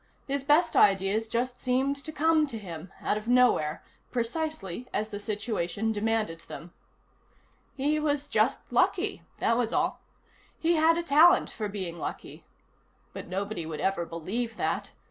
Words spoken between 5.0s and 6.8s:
the situation demanded them.